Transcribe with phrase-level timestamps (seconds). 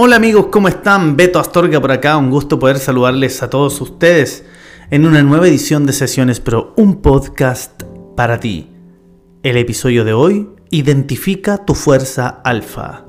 [0.00, 1.16] Hola amigos, ¿cómo están?
[1.16, 4.44] Beto Astorga por acá, un gusto poder saludarles a todos ustedes
[4.92, 7.82] en una nueva edición de Sesiones Pro, un podcast
[8.14, 8.70] para ti.
[9.42, 13.06] El episodio de hoy, identifica tu fuerza alfa.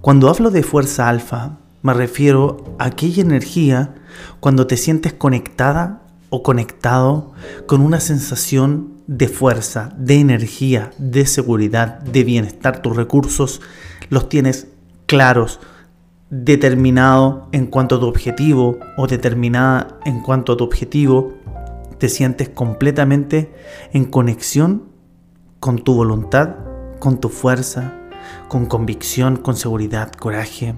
[0.00, 3.96] Cuando hablo de fuerza alfa, me refiero a aquella energía
[4.40, 7.34] cuando te sientes conectada o conectado
[7.66, 12.80] con una sensación de fuerza, de energía, de seguridad, de bienestar.
[12.80, 13.60] Tus recursos
[14.08, 14.68] los tienes
[15.06, 15.60] claros,
[16.30, 21.34] determinado en cuanto a tu objetivo o determinada en cuanto a tu objetivo,
[21.98, 23.54] te sientes completamente
[23.92, 24.84] en conexión
[25.60, 26.56] con tu voluntad,
[26.98, 27.94] con tu fuerza,
[28.48, 30.74] con convicción, con seguridad, coraje,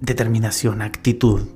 [0.00, 1.48] determinación, actitud.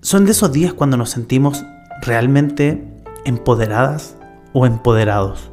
[0.00, 1.64] Son de esos días cuando nos sentimos
[2.02, 2.84] realmente
[3.24, 4.16] empoderadas
[4.52, 5.50] o empoderados.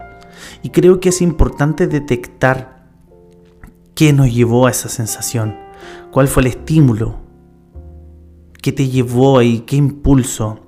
[0.61, 2.74] Y creo que es importante detectar
[3.95, 5.55] ¿Qué nos llevó a esa sensación?
[6.11, 7.15] ¿Cuál fue el estímulo?
[8.61, 9.61] ¿Qué te llevó ahí?
[9.61, 10.59] ¿Qué impulso?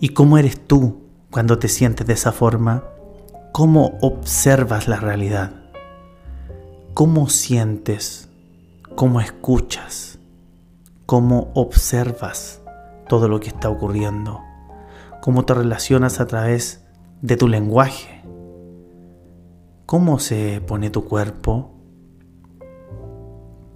[0.00, 2.82] ¿Y cómo eres tú cuando te sientes de esa forma?
[3.52, 5.52] ¿Cómo observas la realidad?
[6.94, 8.30] ¿Cómo sientes?
[8.94, 10.18] ¿Cómo escuchas?
[11.04, 12.62] ¿Cómo observas
[13.06, 14.40] todo lo que está ocurriendo?
[15.20, 16.86] ¿Cómo te relacionas a través
[17.20, 18.22] de tu lenguaje?
[19.84, 21.74] ¿Cómo se pone tu cuerpo?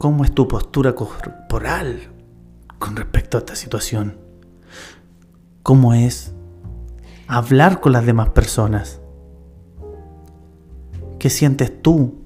[0.03, 2.11] ¿Cómo es tu postura corporal
[2.81, 4.19] con respecto a esta situación?
[5.63, 6.35] ¿Cómo es
[7.29, 9.01] hablar con las demás personas?
[11.21, 12.21] ¿Qué sientes tú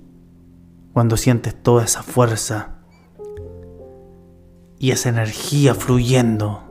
[0.94, 2.76] cuando sientes toda esa fuerza
[4.78, 6.62] y esa energía fluyendo?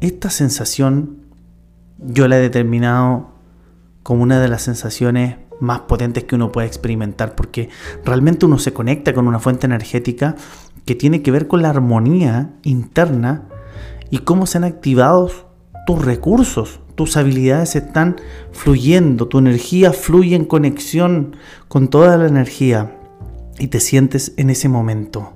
[0.00, 1.26] Esta sensación
[1.98, 3.32] yo la he determinado
[4.02, 7.68] como una de las sensaciones más potentes que uno puede experimentar, porque
[8.04, 10.36] realmente uno se conecta con una fuente energética
[10.84, 13.48] que tiene que ver con la armonía interna
[14.10, 15.30] y cómo se han activado
[15.86, 18.16] tus recursos, tus habilidades están
[18.52, 21.36] fluyendo, tu energía fluye en conexión
[21.68, 22.96] con toda la energía
[23.58, 25.32] y te sientes en ese momento.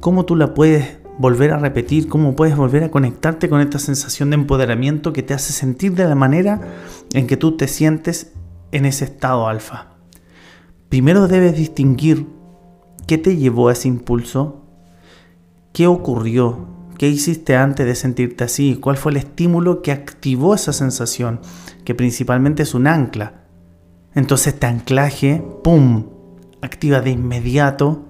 [0.00, 2.08] ¿Cómo tú la puedes volver a repetir?
[2.08, 6.04] ¿Cómo puedes volver a conectarte con esta sensación de empoderamiento que te hace sentir de
[6.04, 6.60] la manera
[7.12, 8.32] en que tú te sientes
[8.72, 9.88] en ese estado alfa.
[10.88, 12.26] Primero debes distinguir
[13.06, 14.64] qué te llevó a ese impulso,
[15.72, 16.66] qué ocurrió,
[16.98, 21.40] qué hiciste antes de sentirte así, cuál fue el estímulo que activó esa sensación,
[21.84, 23.44] que principalmente es un ancla.
[24.14, 26.06] Entonces este anclaje, ¡pum!,
[26.60, 28.04] activa de inmediato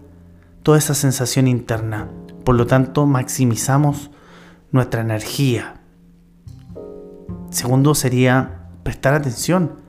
[0.63, 2.09] toda esa sensación interna.
[2.45, 4.11] Por lo tanto, maximizamos
[4.73, 5.81] nuestra energía.
[7.51, 9.88] Segundo sería prestar atención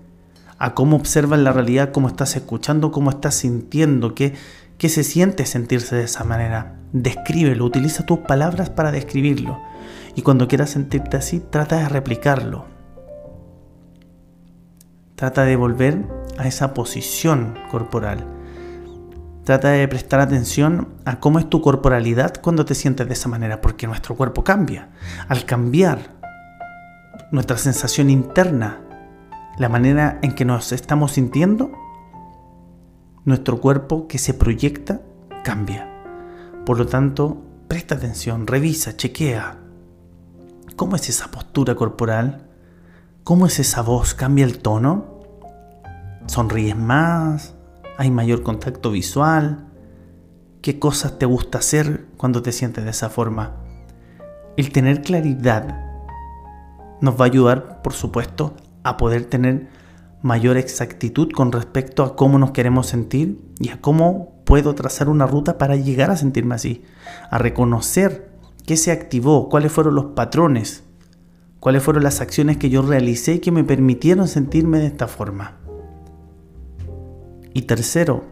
[0.60, 4.36] a cómo observas la realidad, cómo estás escuchando, cómo estás sintiendo, qué,
[4.78, 6.76] se siente sentirse de esa manera.
[6.92, 9.58] Descríbelo, utiliza tus palabras para describirlo.
[10.16, 12.66] Y cuando quieras sentirte así, trata de replicarlo.
[15.16, 16.06] Trata de volver
[16.38, 18.26] a esa posición corporal.
[19.46, 23.62] Trata de prestar atención a cómo es tu corporalidad cuando te sientes de esa manera,
[23.62, 24.90] porque nuestro cuerpo cambia.
[25.30, 26.20] Al cambiar
[27.32, 28.82] nuestra sensación interna
[29.60, 31.72] la manera en que nos estamos sintiendo,
[33.26, 35.02] nuestro cuerpo que se proyecta
[35.44, 35.86] cambia.
[36.66, 39.58] Por lo tanto, presta atención, revisa, chequea.
[40.78, 42.48] ¿Cómo es esa postura corporal?
[43.26, 44.14] ¿Cómo es esa voz?
[44.14, 45.20] ¿Cambia el tono?
[46.26, 47.54] ¿Sonríes más?
[47.98, 49.68] ¿Hay mayor contacto visual?
[50.62, 53.58] ¿Qué cosas te gusta hacer cuando te sientes de esa forma?
[54.56, 55.86] El tener claridad
[57.02, 58.54] nos va a ayudar, por supuesto,
[58.84, 59.68] a poder tener
[60.22, 65.28] mayor exactitud con respecto a cómo nos queremos sentir y a cómo puedo trazar una
[65.28, 66.84] ruta para llegar a sentirme así,
[67.30, 68.30] a reconocer
[68.66, 70.84] qué se activó, cuáles fueron los patrones,
[71.60, 75.58] cuáles fueron las acciones que yo realicé que me permitieron sentirme de esta forma.
[77.54, 78.26] Y tercero,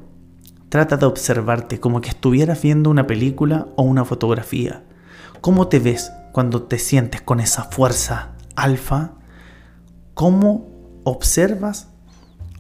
[0.70, 4.84] trata de observarte como que estuvieras viendo una película o una fotografía.
[5.42, 9.14] ¿Cómo te ves cuando te sientes con esa fuerza alfa
[10.18, 10.66] cómo
[11.04, 11.90] observas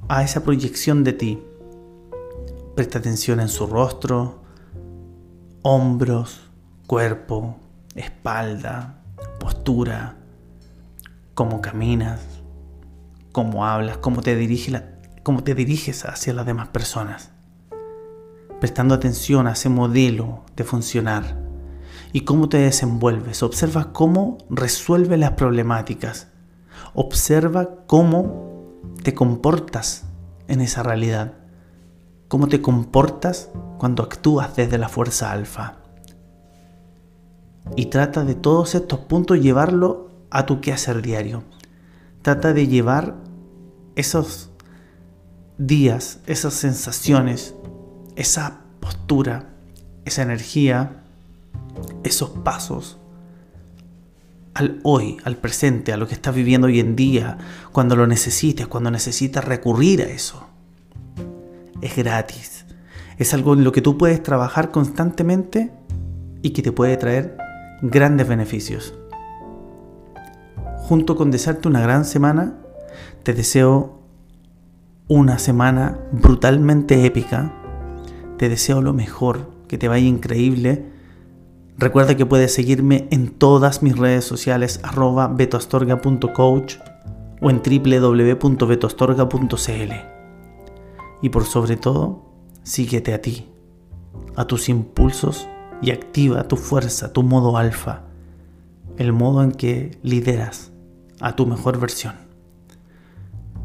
[0.07, 1.43] a esa proyección de ti.
[2.75, 4.43] Presta atención en su rostro,
[5.63, 6.39] hombros,
[6.85, 7.57] cuerpo,
[7.95, 9.01] espalda,
[9.39, 10.17] postura,
[11.33, 12.21] cómo caminas,
[13.31, 17.31] cómo hablas, cómo te, diriges hacia las demás personas.
[18.59, 21.41] Prestando atención a ese modelo de funcionar
[22.13, 23.41] y cómo te desenvuelves.
[23.41, 26.27] Observa cómo resuelve las problemáticas.
[26.99, 30.05] Observa cómo te comportas
[30.47, 31.35] en esa realidad.
[32.27, 35.77] Cómo te comportas cuando actúas desde la fuerza alfa.
[37.75, 41.43] Y trata de todos estos puntos llevarlo a tu quehacer diario.
[42.23, 43.15] Trata de llevar
[43.95, 44.49] esos
[45.59, 47.53] días, esas sensaciones,
[48.15, 49.53] esa postura,
[50.03, 51.03] esa energía
[52.03, 52.97] esos pasos
[54.57, 57.37] al hoy, al presente, a lo que estás viviendo hoy en día,
[57.71, 60.47] cuando lo necesites, cuando necesitas recurrir a eso.
[61.79, 62.65] Es gratis.
[63.19, 65.71] Es algo en lo que tú puedes trabajar constantemente
[66.41, 67.37] y que te puede traer
[67.83, 68.95] grandes beneficios.
[70.77, 72.55] Junto con desearte una gran semana,
[73.21, 74.01] te deseo
[75.07, 77.53] una semana brutalmente épica.
[78.37, 80.96] Te deseo lo mejor, que te vaya increíble
[81.77, 86.77] Recuerda que puedes seguirme en todas mis redes sociales arroba betoastorga.coach
[87.39, 89.93] o en www.betoastorga.cl.
[91.21, 92.25] Y por sobre todo,
[92.63, 93.47] síguete a ti,
[94.35, 95.47] a tus impulsos
[95.79, 98.05] y activa tu fuerza, tu modo alfa,
[98.97, 100.71] el modo en que lideras
[101.19, 102.15] a tu mejor versión.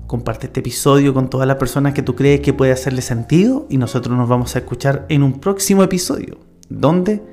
[0.07, 3.79] Comparte este episodio con todas las personas que tú crees que puede hacerle sentido y
[3.79, 6.37] nosotros nos vamos a escuchar en un próximo episodio,
[6.69, 7.33] donde